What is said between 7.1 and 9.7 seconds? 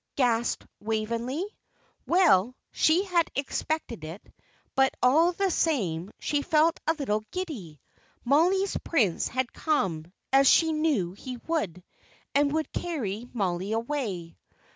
giddy. Mollie's Prince had